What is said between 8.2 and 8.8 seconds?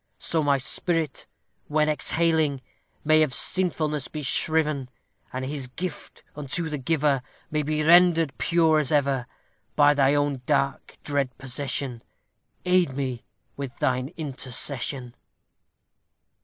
pure